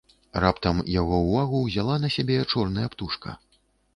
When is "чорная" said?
2.53-2.87